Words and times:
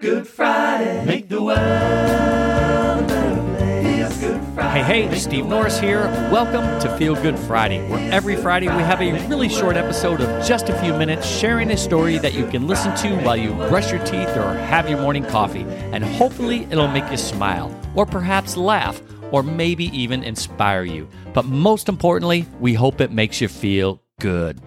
Good 0.00 0.26
Friday. 0.26 1.04
Make 1.04 1.28
the 1.28 1.42
world 1.42 1.58
a 1.58 3.04
better 3.06 3.58
place. 3.58 4.18
Feel 4.18 4.30
Good 4.30 4.54
Friday. 4.54 4.82
Hey, 4.82 5.08
hey, 5.08 5.18
Steve 5.18 5.44
Norris 5.44 5.78
here. 5.78 6.04
Welcome 6.32 6.64
to 6.80 6.96
Feel 6.96 7.16
Good 7.16 7.38
Friday, 7.38 7.86
where 7.86 8.10
every 8.10 8.34
Friday 8.34 8.68
we 8.68 8.82
have 8.82 9.02
a 9.02 9.12
really 9.28 9.50
short 9.50 9.76
episode 9.76 10.22
of 10.22 10.46
just 10.46 10.70
a 10.70 10.80
few 10.80 10.94
minutes 10.94 11.26
sharing 11.26 11.70
a 11.70 11.76
story 11.76 12.16
that 12.16 12.32
you 12.32 12.46
can 12.46 12.66
listen 12.66 12.96
to 12.96 13.14
while 13.22 13.36
you 13.36 13.52
brush 13.68 13.90
your 13.92 14.02
teeth 14.06 14.34
or 14.38 14.54
have 14.54 14.88
your 14.88 14.98
morning 14.98 15.26
coffee. 15.26 15.66
And 15.92 16.02
hopefully 16.02 16.66
it'll 16.70 16.88
make 16.88 17.10
you 17.10 17.18
smile, 17.18 17.70
or 17.94 18.06
perhaps 18.06 18.56
laugh, 18.56 19.02
or 19.32 19.42
maybe 19.42 19.94
even 19.94 20.22
inspire 20.22 20.84
you. 20.84 21.10
But 21.34 21.44
most 21.44 21.90
importantly, 21.90 22.46
we 22.58 22.72
hope 22.72 23.02
it 23.02 23.12
makes 23.12 23.42
you 23.42 23.48
feel 23.48 24.00
good. 24.18 24.62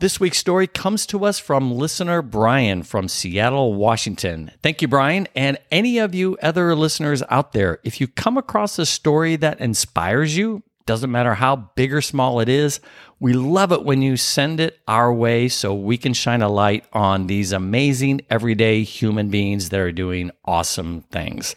This 0.00 0.20
week's 0.20 0.38
story 0.38 0.68
comes 0.68 1.06
to 1.06 1.24
us 1.24 1.40
from 1.40 1.72
listener 1.72 2.22
Brian 2.22 2.84
from 2.84 3.08
Seattle, 3.08 3.74
Washington. 3.74 4.52
Thank 4.62 4.80
you, 4.80 4.86
Brian. 4.86 5.26
And 5.34 5.58
any 5.72 5.98
of 5.98 6.14
you 6.14 6.38
other 6.40 6.76
listeners 6.76 7.24
out 7.28 7.52
there, 7.52 7.80
if 7.82 8.00
you 8.00 8.06
come 8.06 8.38
across 8.38 8.78
a 8.78 8.86
story 8.86 9.34
that 9.34 9.58
inspires 9.58 10.36
you, 10.36 10.62
doesn't 10.86 11.10
matter 11.10 11.34
how 11.34 11.56
big 11.56 11.92
or 11.92 12.00
small 12.00 12.38
it 12.38 12.48
is, 12.48 12.78
we 13.18 13.32
love 13.32 13.72
it 13.72 13.84
when 13.84 14.00
you 14.00 14.16
send 14.16 14.60
it 14.60 14.78
our 14.86 15.12
way 15.12 15.48
so 15.48 15.74
we 15.74 15.98
can 15.98 16.14
shine 16.14 16.42
a 16.42 16.48
light 16.48 16.84
on 16.92 17.26
these 17.26 17.50
amazing 17.50 18.20
everyday 18.30 18.84
human 18.84 19.30
beings 19.30 19.70
that 19.70 19.80
are 19.80 19.90
doing 19.90 20.30
awesome 20.44 21.00
things. 21.10 21.56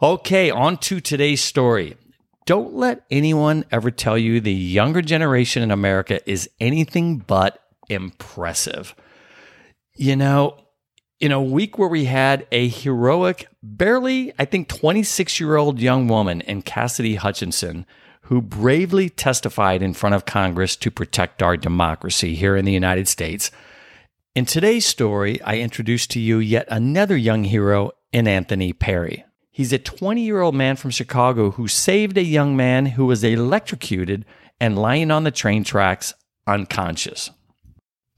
Okay, 0.00 0.50
on 0.50 0.78
to 0.78 0.98
today's 0.98 1.44
story. 1.44 1.98
Don't 2.46 2.72
let 2.72 3.04
anyone 3.10 3.66
ever 3.70 3.90
tell 3.90 4.16
you 4.16 4.40
the 4.40 4.54
younger 4.54 5.02
generation 5.02 5.62
in 5.62 5.70
America 5.70 6.26
is 6.30 6.48
anything 6.58 7.18
but 7.18 7.60
impressive. 7.88 8.94
You 9.94 10.16
know, 10.16 10.58
in 11.20 11.32
a 11.32 11.42
week 11.42 11.78
where 11.78 11.88
we 11.88 12.04
had 12.04 12.46
a 12.52 12.68
heroic, 12.68 13.48
barely, 13.62 14.32
I 14.38 14.44
think, 14.44 14.68
26 14.68 15.40
year 15.40 15.56
old 15.56 15.80
young 15.80 16.08
woman 16.08 16.40
in 16.42 16.62
Cassidy 16.62 17.16
Hutchinson 17.16 17.86
who 18.26 18.42
bravely 18.42 19.08
testified 19.08 19.82
in 19.82 19.94
front 19.94 20.14
of 20.14 20.24
Congress 20.24 20.74
to 20.74 20.90
protect 20.90 21.42
our 21.42 21.56
democracy 21.56 22.34
here 22.34 22.56
in 22.56 22.64
the 22.64 22.72
United 22.72 23.06
States. 23.06 23.52
In 24.34 24.44
today's 24.44 24.84
story, 24.84 25.40
I 25.42 25.58
introduce 25.58 26.08
to 26.08 26.20
you 26.20 26.38
yet 26.38 26.66
another 26.68 27.16
young 27.16 27.44
hero 27.44 27.92
in 28.12 28.26
Anthony 28.26 28.72
Perry. 28.72 29.24
He's 29.52 29.72
a 29.72 29.78
20 29.78 30.22
year 30.22 30.40
old 30.40 30.56
man 30.56 30.74
from 30.76 30.90
Chicago 30.90 31.52
who 31.52 31.68
saved 31.68 32.18
a 32.18 32.24
young 32.24 32.56
man 32.56 32.86
who 32.86 33.06
was 33.06 33.22
electrocuted 33.22 34.24
and 34.60 34.76
lying 34.76 35.10
on 35.10 35.22
the 35.22 35.30
train 35.30 35.62
tracks 35.62 36.12
unconscious. 36.48 37.30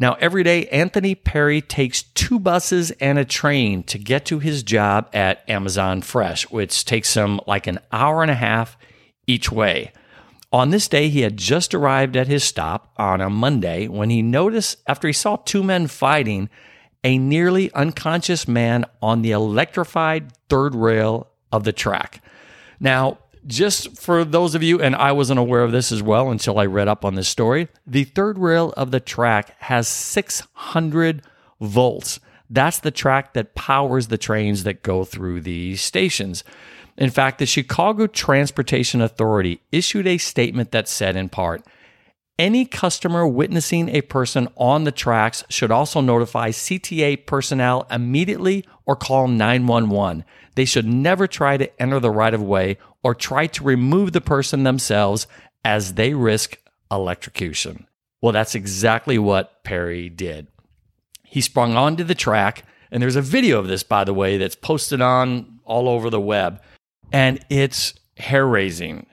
Now, 0.01 0.15
every 0.21 0.45
day, 0.45 0.67
Anthony 0.69 1.17
Perry 1.17 1.61
takes 1.61 2.03
two 2.03 2.39
buses 2.39 2.93
and 2.93 3.19
a 3.19 3.25
train 3.25 3.83
to 3.85 3.99
get 3.99 4.25
to 4.27 4.39
his 4.39 4.63
job 4.63 5.09
at 5.13 5.49
Amazon 5.49 6.03
Fresh, 6.03 6.51
which 6.51 6.85
takes 6.85 7.15
him 7.15 7.41
like 7.49 7.67
an 7.67 7.81
hour 7.91 8.23
and 8.23 8.31
a 8.31 8.37
half 8.37 8.77
each 9.27 9.51
way. 9.51 9.93
On 10.53 10.71
this 10.71 10.89
day, 10.89 11.09
he 11.09 11.23
had 11.23 11.37
just 11.37 11.75
arrived 11.75 12.17
at 12.17 12.29
his 12.29 12.45
stop 12.45 12.93
on 12.97 13.21
a 13.21 13.29
Monday 13.29 13.89
when 13.89 14.09
he 14.09 14.23
noticed, 14.23 14.79
after 14.87 15.09
he 15.09 15.13
saw 15.13 15.37
two 15.37 15.65
men 15.65 15.89
fighting, 15.89 16.49
a 17.03 17.19
nearly 17.19 17.73
unconscious 17.75 18.47
man 18.47 18.85
on 19.03 19.23
the 19.23 19.33
electrified 19.33 20.33
third 20.49 20.75
rail 20.75 21.29
of 21.51 21.65
the 21.65 21.73
track. 21.73 22.23
Now, 22.81 23.19
just 23.47 23.97
for 23.97 24.25
those 24.25 24.55
of 24.55 24.63
you, 24.63 24.81
and 24.81 24.95
I 24.95 25.13
wasn't 25.13 25.41
aware 25.41 25.63
of 25.63 25.73
this 25.73 25.93
as 25.93 26.03
well 26.03 26.31
until 26.31 26.59
I 26.59 26.67
read 26.67 26.89
up 26.89 27.05
on 27.05 27.15
this 27.15 27.29
story, 27.29 27.69
the 27.87 28.05
third 28.05 28.39
rail 28.39 28.73
of 28.77 28.91
the 28.91 29.01
track 29.01 29.55
has 29.61 29.89
600 29.89 31.23
volts. 31.61 32.21
That's 32.51 32.79
the 32.79 32.91
track 32.91 33.35
that 33.35 33.55
powers 33.55 34.09
the 34.09 34.19
trains 34.19 34.65
that 34.65 34.83
go 34.83 35.05
through 35.05 35.43
the 35.43 35.77
stations. 35.77 36.45
In 36.97 37.11
fact, 37.11 37.39
the 37.39 37.47
Chicago 37.47 38.07
Transportation 38.07 39.01
Authority 39.01 39.61
issued 39.71 40.07
a 40.07 40.19
statement 40.19 40.73
that 40.73 40.89
said, 40.89 41.15
in 41.15 41.29
part, 41.29 41.63
any 42.39 42.65
customer 42.65 43.27
witnessing 43.27 43.89
a 43.89 44.03
person 44.03 44.49
on 44.57 44.85
the 44.85 44.93
tracks 44.93 45.45
should 45.49 45.73
also 45.73 46.01
notify 46.01 46.51
CTA 46.51 47.27
personnel 47.27 47.87
immediately 47.91 48.65
or 48.87 48.95
call 48.95 49.27
911. 49.27 50.25
They 50.55 50.65
should 50.65 50.87
never 50.87 51.27
try 51.27 51.57
to 51.57 51.83
enter 51.83 51.99
the 51.99 52.11
right 52.11 52.33
of 52.33 52.43
way 52.43 52.79
or 53.03 53.15
try 53.15 53.47
to 53.49 53.65
remove 53.65 54.13
the 54.13 54.21
person 54.21 54.63
themselves 54.63 55.27
as 55.65 55.95
they 55.95 56.15
risk 56.15 56.59
electrocution. 56.91 57.87
Well, 58.23 58.33
that's 58.33 58.55
exactly 58.55 59.19
what 59.19 59.63
Perry 59.65 60.09
did. 60.09 60.49
He 61.25 61.41
sprung 61.41 61.77
onto 61.77 62.05
the 62.05 62.15
track, 62.15 62.65
and 62.91 63.03
there's 63.03 63.17
a 63.17 63.23
video 63.23 63.59
of 63.59 63.69
this, 63.69 63.83
by 63.83 64.05
the 64.05 64.15
way, 64.15 64.39
that's 64.39 64.57
posted 64.57 65.01
on 65.01 65.61
all 65.65 65.89
over 65.89 66.09
the 66.09 66.21
web, 66.21 66.63
and 67.13 67.45
it's 67.51 67.95
hair 68.17 68.47
raising. 68.47 69.07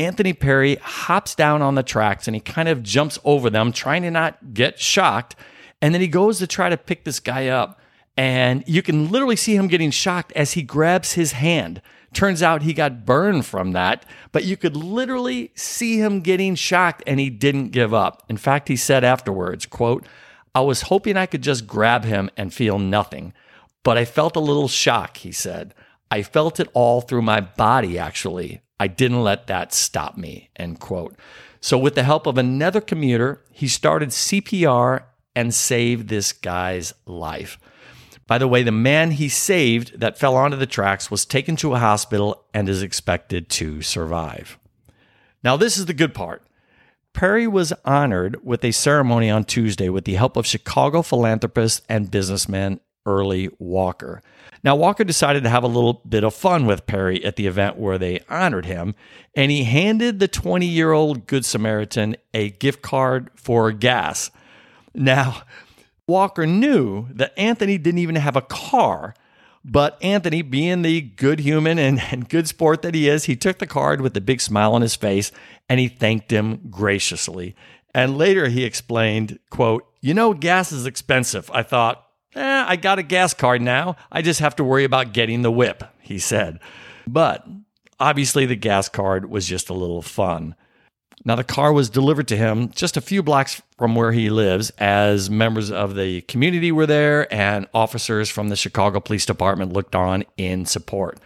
Anthony 0.00 0.32
Perry 0.32 0.76
hops 0.76 1.34
down 1.34 1.60
on 1.60 1.74
the 1.74 1.82
tracks 1.82 2.26
and 2.26 2.34
he 2.34 2.40
kind 2.40 2.70
of 2.70 2.82
jumps 2.82 3.18
over 3.22 3.50
them, 3.50 3.70
trying 3.70 4.00
to 4.02 4.10
not 4.10 4.54
get 4.54 4.80
shocked. 4.80 5.36
And 5.82 5.92
then 5.92 6.00
he 6.00 6.08
goes 6.08 6.38
to 6.38 6.46
try 6.46 6.70
to 6.70 6.78
pick 6.78 7.04
this 7.04 7.20
guy 7.20 7.48
up. 7.48 7.78
And 8.16 8.64
you 8.66 8.80
can 8.80 9.10
literally 9.10 9.36
see 9.36 9.56
him 9.56 9.68
getting 9.68 9.90
shocked 9.90 10.32
as 10.32 10.52
he 10.52 10.62
grabs 10.62 11.12
his 11.12 11.32
hand. 11.32 11.82
Turns 12.14 12.42
out 12.42 12.62
he 12.62 12.72
got 12.72 13.04
burned 13.04 13.44
from 13.44 13.72
that, 13.72 14.06
but 14.32 14.44
you 14.44 14.56
could 14.56 14.74
literally 14.74 15.52
see 15.54 15.98
him 15.98 16.22
getting 16.22 16.54
shocked 16.54 17.02
and 17.06 17.20
he 17.20 17.28
didn't 17.28 17.68
give 17.68 17.92
up. 17.92 18.24
In 18.28 18.38
fact, 18.38 18.68
he 18.68 18.76
said 18.76 19.04
afterwards, 19.04 19.66
quote, 19.66 20.06
I 20.54 20.62
was 20.62 20.82
hoping 20.82 21.18
I 21.18 21.26
could 21.26 21.42
just 21.42 21.66
grab 21.66 22.04
him 22.04 22.30
and 22.38 22.54
feel 22.54 22.78
nothing, 22.78 23.34
but 23.84 23.98
I 23.98 24.06
felt 24.06 24.34
a 24.34 24.40
little 24.40 24.66
shock, 24.66 25.18
he 25.18 25.30
said. 25.30 25.74
I 26.10 26.22
felt 26.22 26.58
it 26.58 26.68
all 26.72 27.02
through 27.02 27.22
my 27.22 27.40
body, 27.40 27.98
actually. 27.98 28.62
I 28.80 28.88
didn't 28.88 29.22
let 29.22 29.46
that 29.48 29.74
stop 29.74 30.16
me, 30.16 30.48
end 30.56 30.80
quote. 30.80 31.14
So, 31.60 31.76
with 31.76 31.94
the 31.94 32.02
help 32.02 32.26
of 32.26 32.38
another 32.38 32.80
commuter, 32.80 33.44
he 33.52 33.68
started 33.68 34.08
CPR 34.08 35.02
and 35.36 35.54
saved 35.54 36.08
this 36.08 36.32
guy's 36.32 36.94
life. 37.04 37.58
By 38.26 38.38
the 38.38 38.48
way, 38.48 38.62
the 38.62 38.72
man 38.72 39.10
he 39.10 39.28
saved 39.28 40.00
that 40.00 40.18
fell 40.18 40.34
onto 40.34 40.56
the 40.56 40.66
tracks 40.66 41.10
was 41.10 41.26
taken 41.26 41.56
to 41.56 41.74
a 41.74 41.78
hospital 41.78 42.46
and 42.54 42.70
is 42.70 42.82
expected 42.82 43.50
to 43.50 43.82
survive. 43.82 44.58
Now, 45.44 45.58
this 45.58 45.76
is 45.76 45.84
the 45.84 45.92
good 45.92 46.14
part. 46.14 46.42
Perry 47.12 47.46
was 47.46 47.74
honored 47.84 48.42
with 48.42 48.64
a 48.64 48.70
ceremony 48.72 49.28
on 49.28 49.44
Tuesday 49.44 49.90
with 49.90 50.06
the 50.06 50.14
help 50.14 50.36
of 50.36 50.46
Chicago 50.46 51.02
philanthropist 51.02 51.82
and 51.86 52.10
businessman 52.10 52.80
Early 53.06 53.48
Walker. 53.58 54.22
Now, 54.62 54.76
Walker 54.76 55.04
decided 55.04 55.42
to 55.44 55.48
have 55.48 55.64
a 55.64 55.68
little 55.68 56.02
bit 56.06 56.22
of 56.22 56.34
fun 56.34 56.66
with 56.66 56.86
Perry 56.86 57.24
at 57.24 57.36
the 57.36 57.46
event 57.46 57.78
where 57.78 57.98
they 57.98 58.20
honored 58.28 58.66
him, 58.66 58.94
and 59.34 59.50
he 59.50 59.64
handed 59.64 60.18
the 60.20 60.28
20 60.28 60.66
year 60.66 60.92
old 60.92 61.26
Good 61.26 61.44
Samaritan 61.44 62.16
a 62.34 62.50
gift 62.50 62.82
card 62.82 63.30
for 63.34 63.72
gas. 63.72 64.30
Now, 64.94 65.42
Walker 66.06 66.46
knew 66.46 67.06
that 67.12 67.32
Anthony 67.38 67.78
didn't 67.78 68.00
even 68.00 68.16
have 68.16 68.36
a 68.36 68.42
car. 68.42 69.14
But 69.62 70.02
Anthony, 70.02 70.40
being 70.40 70.82
the 70.82 71.02
good 71.02 71.40
human 71.40 71.78
and, 71.78 72.00
and, 72.10 72.28
good 72.28 72.48
sport 72.48 72.80
that 72.80 72.94
he 72.94 73.08
is, 73.08 73.24
he 73.24 73.36
took 73.36 73.58
the 73.58 73.66
card 73.66 74.00
with 74.00 74.16
a 74.16 74.20
big 74.20 74.40
smile 74.40 74.72
on 74.72 74.80
his 74.80 74.96
face 74.96 75.32
and 75.68 75.78
he 75.78 75.88
thanked 75.88 76.32
him 76.32 76.68
graciously. 76.70 77.54
And 77.94 78.16
later 78.16 78.48
he 78.48 78.64
explained, 78.64 79.38
quote, 79.50 79.86
You 80.00 80.14
know, 80.14 80.32
gas 80.32 80.72
is 80.72 80.86
expensive. 80.86 81.50
I 81.52 81.62
thought, 81.62 82.06
eh, 82.34 82.64
I 82.66 82.76
got 82.76 82.98
a 82.98 83.02
gas 83.02 83.34
card 83.34 83.62
now. 83.62 83.96
I 84.10 84.22
just 84.22 84.40
have 84.40 84.56
to 84.56 84.64
worry 84.64 84.84
about 84.84 85.12
getting 85.12 85.42
the 85.42 85.50
whip, 85.50 85.84
he 86.00 86.18
said. 86.18 86.60
But 87.06 87.46
obviously 87.98 88.46
the 88.46 88.56
gas 88.56 88.88
card 88.88 89.30
was 89.30 89.46
just 89.46 89.68
a 89.68 89.74
little 89.74 90.02
fun. 90.02 90.54
Now, 91.22 91.36
the 91.36 91.44
car 91.44 91.70
was 91.70 91.90
delivered 91.90 92.28
to 92.28 92.36
him 92.36 92.70
just 92.70 92.96
a 92.96 93.02
few 93.02 93.22
blocks 93.22 93.60
from 93.76 93.94
where 93.94 94.12
he 94.12 94.30
lives, 94.30 94.70
as 94.78 95.28
members 95.28 95.70
of 95.70 95.94
the 95.94 96.22
community 96.22 96.72
were 96.72 96.86
there 96.86 97.32
and 97.32 97.66
officers 97.74 98.30
from 98.30 98.48
the 98.48 98.56
Chicago 98.56 99.00
Police 99.00 99.26
Department 99.26 99.74
looked 99.74 99.94
on 99.94 100.24
in 100.38 100.64
support. 100.64 101.18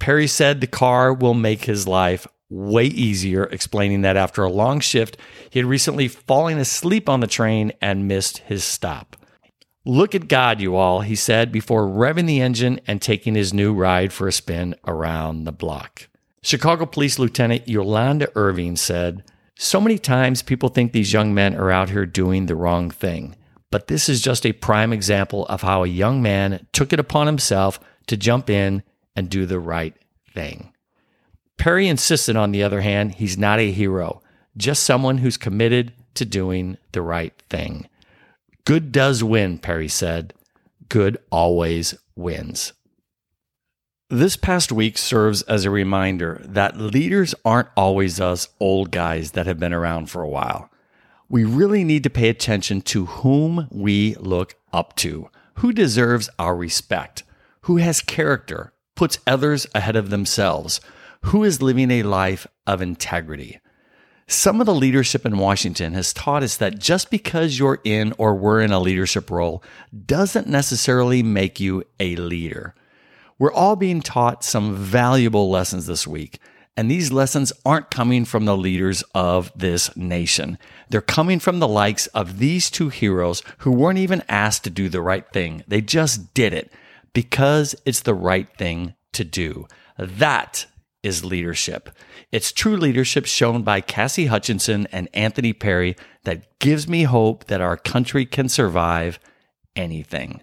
Perry 0.00 0.26
said 0.26 0.60
the 0.60 0.66
car 0.66 1.14
will 1.14 1.34
make 1.34 1.64
his 1.64 1.86
life 1.86 2.26
way 2.50 2.86
easier, 2.86 3.44
explaining 3.44 4.02
that 4.02 4.16
after 4.16 4.42
a 4.42 4.50
long 4.50 4.80
shift, 4.80 5.16
he 5.48 5.60
had 5.60 5.66
recently 5.66 6.08
fallen 6.08 6.58
asleep 6.58 7.08
on 7.08 7.20
the 7.20 7.28
train 7.28 7.72
and 7.80 8.08
missed 8.08 8.38
his 8.38 8.64
stop. 8.64 9.16
Look 9.86 10.14
at 10.14 10.28
God, 10.28 10.62
you 10.62 10.76
all, 10.76 11.02
he 11.02 11.14
said 11.14 11.52
before 11.52 11.86
revving 11.86 12.26
the 12.26 12.40
engine 12.40 12.80
and 12.86 13.02
taking 13.02 13.34
his 13.34 13.52
new 13.52 13.74
ride 13.74 14.12
for 14.14 14.26
a 14.26 14.32
spin 14.32 14.74
around 14.86 15.44
the 15.44 15.52
block. 15.52 16.08
Chicago 16.42 16.86
Police 16.86 17.18
Lieutenant 17.18 17.68
Yolanda 17.68 18.30
Irving 18.34 18.76
said, 18.76 19.24
So 19.56 19.82
many 19.82 19.98
times 19.98 20.42
people 20.42 20.70
think 20.70 20.92
these 20.92 21.12
young 21.12 21.34
men 21.34 21.54
are 21.54 21.70
out 21.70 21.90
here 21.90 22.06
doing 22.06 22.46
the 22.46 22.56
wrong 22.56 22.90
thing. 22.90 23.36
But 23.70 23.88
this 23.88 24.08
is 24.08 24.22
just 24.22 24.46
a 24.46 24.52
prime 24.52 24.92
example 24.92 25.44
of 25.46 25.62
how 25.62 25.84
a 25.84 25.88
young 25.88 26.22
man 26.22 26.66
took 26.72 26.92
it 26.92 27.00
upon 27.00 27.26
himself 27.26 27.78
to 28.06 28.16
jump 28.16 28.48
in 28.48 28.82
and 29.14 29.28
do 29.28 29.44
the 29.44 29.58
right 29.60 29.94
thing. 30.32 30.72
Perry 31.58 31.88
insisted, 31.88 32.36
on 32.36 32.52
the 32.52 32.62
other 32.62 32.80
hand, 32.80 33.16
he's 33.16 33.36
not 33.36 33.58
a 33.58 33.70
hero, 33.70 34.22
just 34.56 34.82
someone 34.84 35.18
who's 35.18 35.36
committed 35.36 35.92
to 36.14 36.24
doing 36.24 36.78
the 36.92 37.02
right 37.02 37.34
thing. 37.50 37.88
Good 38.64 38.92
does 38.92 39.22
win, 39.22 39.58
Perry 39.58 39.88
said. 39.88 40.32
good 40.88 41.18
always 41.30 41.94
wins. 42.14 42.72
This 44.10 44.36
past 44.36 44.70
week 44.70 44.96
serves 44.96 45.42
as 45.42 45.64
a 45.64 45.70
reminder 45.70 46.40
that 46.44 46.76
leaders 46.78 47.34
aren't 47.44 47.68
always 47.76 48.20
us 48.20 48.48
old 48.60 48.90
guys 48.90 49.32
that 49.32 49.46
have 49.46 49.58
been 49.58 49.72
around 49.72 50.08
for 50.08 50.22
a 50.22 50.28
while. 50.28 50.70
We 51.28 51.44
really 51.44 51.84
need 51.84 52.04
to 52.04 52.10
pay 52.10 52.28
attention 52.28 52.82
to 52.82 53.06
whom 53.06 53.66
we 53.70 54.14
look 54.16 54.54
up 54.72 54.94
to, 54.96 55.30
who 55.54 55.72
deserves 55.72 56.30
our 56.38 56.54
respect, 56.54 57.22
who 57.62 57.78
has 57.78 58.00
character, 58.00 58.72
puts 58.94 59.18
others 59.26 59.66
ahead 59.74 59.96
of 59.96 60.10
themselves, 60.10 60.80
who 61.22 61.42
is 61.44 61.60
living 61.62 61.90
a 61.90 62.02
life 62.02 62.46
of 62.66 62.80
integrity. 62.80 63.58
Some 64.26 64.60
of 64.60 64.66
the 64.66 64.74
leadership 64.74 65.26
in 65.26 65.36
Washington 65.36 65.92
has 65.92 66.14
taught 66.14 66.42
us 66.42 66.56
that 66.56 66.78
just 66.78 67.10
because 67.10 67.58
you're 67.58 67.80
in 67.84 68.14
or 68.16 68.34
were 68.34 68.62
in 68.62 68.72
a 68.72 68.80
leadership 68.80 69.30
role 69.30 69.62
doesn't 70.06 70.46
necessarily 70.46 71.22
make 71.22 71.60
you 71.60 71.84
a 72.00 72.16
leader. 72.16 72.74
We're 73.38 73.52
all 73.52 73.76
being 73.76 74.00
taught 74.00 74.42
some 74.42 74.76
valuable 74.76 75.50
lessons 75.50 75.86
this 75.86 76.06
week. 76.06 76.38
And 76.76 76.90
these 76.90 77.12
lessons 77.12 77.52
aren't 77.64 77.90
coming 77.90 78.24
from 78.24 78.46
the 78.46 78.56
leaders 78.56 79.04
of 79.14 79.52
this 79.54 79.94
nation. 79.96 80.58
They're 80.88 81.00
coming 81.00 81.38
from 81.38 81.60
the 81.60 81.68
likes 81.68 82.06
of 82.08 82.38
these 82.38 82.70
two 82.70 82.88
heroes 82.88 83.42
who 83.58 83.70
weren't 83.70 83.98
even 83.98 84.24
asked 84.28 84.64
to 84.64 84.70
do 84.70 84.88
the 84.88 85.02
right 85.02 85.30
thing. 85.32 85.62
They 85.68 85.80
just 85.80 86.34
did 86.34 86.52
it 86.52 86.72
because 87.12 87.76
it's 87.84 88.00
the 88.00 88.14
right 88.14 88.48
thing 88.56 88.94
to 89.12 89.22
do. 89.22 89.68
That 89.98 90.66
is 91.04 91.24
leadership. 91.24 91.90
It's 92.32 92.50
true 92.50 92.76
leadership 92.76 93.26
shown 93.26 93.62
by 93.62 93.82
Cassie 93.82 94.26
Hutchinson 94.26 94.88
and 94.90 95.08
Anthony 95.12 95.52
Perry 95.52 95.94
that 96.24 96.58
gives 96.58 96.88
me 96.88 97.04
hope 97.04 97.44
that 97.44 97.60
our 97.60 97.76
country 97.76 98.24
can 98.24 98.48
survive 98.48 99.20
anything. 99.76 100.42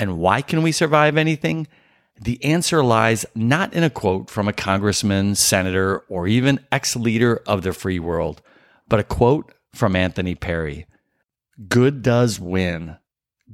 And 0.00 0.18
why 0.18 0.40
can 0.40 0.62
we 0.62 0.72
survive 0.72 1.18
anything? 1.18 1.68
The 2.18 2.42
answer 2.42 2.82
lies 2.82 3.26
not 3.34 3.74
in 3.74 3.84
a 3.84 3.90
quote 3.90 4.30
from 4.30 4.48
a 4.48 4.54
congressman, 4.54 5.34
senator, 5.34 5.98
or 6.08 6.26
even 6.26 6.64
ex 6.72 6.96
leader 6.96 7.42
of 7.46 7.62
the 7.62 7.74
free 7.74 7.98
world, 7.98 8.40
but 8.88 9.00
a 9.00 9.04
quote 9.04 9.52
from 9.74 9.94
Anthony 9.94 10.34
Perry 10.34 10.86
Good 11.68 12.00
does 12.02 12.40
win. 12.40 12.96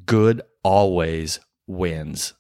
Good 0.04 0.42
always 0.62 1.40
wins. 1.66 2.34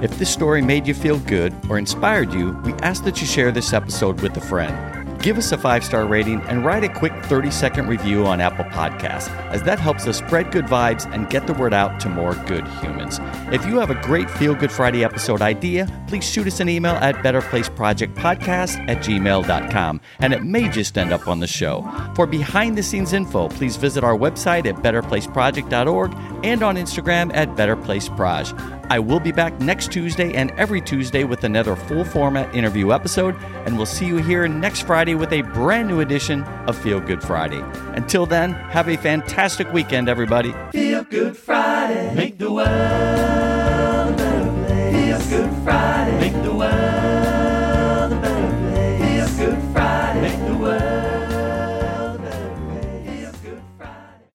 If 0.00 0.16
this 0.16 0.32
story 0.32 0.62
made 0.62 0.86
you 0.86 0.94
feel 0.94 1.18
good 1.18 1.52
or 1.68 1.76
inspired 1.76 2.32
you, 2.32 2.52
we 2.64 2.72
ask 2.74 3.02
that 3.02 3.20
you 3.20 3.26
share 3.26 3.50
this 3.50 3.72
episode 3.72 4.20
with 4.20 4.36
a 4.36 4.40
friend. 4.40 4.98
Give 5.20 5.36
us 5.36 5.50
a 5.50 5.58
five 5.58 5.84
star 5.84 6.06
rating 6.06 6.40
and 6.42 6.64
write 6.64 6.84
a 6.84 6.88
quick 6.88 7.12
30 7.24 7.50
second 7.50 7.88
review 7.88 8.24
on 8.24 8.40
Apple 8.40 8.64
Podcasts, 8.66 9.28
as 9.50 9.62
that 9.64 9.80
helps 9.80 10.06
us 10.06 10.18
spread 10.18 10.52
good 10.52 10.66
vibes 10.66 11.12
and 11.12 11.28
get 11.28 11.48
the 11.48 11.54
word 11.54 11.74
out 11.74 11.98
to 12.00 12.08
more 12.08 12.34
good 12.46 12.66
humans. 12.80 13.18
If 13.52 13.66
you 13.66 13.78
have 13.78 13.90
a 13.90 14.00
great 14.00 14.30
Feel 14.30 14.54
Good 14.54 14.70
Friday 14.70 15.02
episode 15.02 15.42
idea, 15.42 15.88
please 16.06 16.24
shoot 16.24 16.46
us 16.46 16.60
an 16.60 16.68
email 16.68 16.94
at 16.94 17.16
betterplaceprojectpodcast 17.16 18.88
at 18.88 18.98
gmail.com, 18.98 20.00
and 20.20 20.32
it 20.32 20.44
may 20.44 20.68
just 20.68 20.96
end 20.96 21.12
up 21.12 21.26
on 21.26 21.40
the 21.40 21.46
show. 21.48 21.84
For 22.14 22.26
behind 22.26 22.78
the 22.78 22.82
scenes 22.84 23.12
info, 23.12 23.48
please 23.48 23.74
visit 23.76 24.04
our 24.04 24.16
website 24.16 24.66
at 24.66 24.76
betterplaceproject.org 24.76 26.37
and 26.44 26.62
on 26.62 26.76
Instagram 26.76 27.30
at 27.34 27.48
betterplaceproj. 27.50 28.86
I 28.90 28.98
will 28.98 29.20
be 29.20 29.32
back 29.32 29.58
next 29.60 29.92
Tuesday 29.92 30.32
and 30.34 30.50
every 30.52 30.80
Tuesday 30.80 31.24
with 31.24 31.44
another 31.44 31.76
full 31.76 32.04
format 32.04 32.54
interview 32.54 32.92
episode, 32.92 33.36
and 33.66 33.76
we'll 33.76 33.86
see 33.86 34.06
you 34.06 34.16
here 34.16 34.48
next 34.48 34.86
Friday 34.86 35.14
with 35.14 35.32
a 35.32 35.42
brand 35.42 35.88
new 35.88 36.00
edition 36.00 36.42
of 36.66 36.76
Feel 36.76 37.00
Good 37.00 37.22
Friday. 37.22 37.62
Until 37.94 38.26
then, 38.26 38.52
have 38.52 38.88
a 38.88 38.96
fantastic 38.96 39.72
weekend, 39.72 40.08
everybody. 40.08 40.54
Feel 40.72 41.04
Good 41.04 41.36
Friday. 41.36 42.14
Make 42.14 42.38
the 42.38 42.50
world 42.50 43.57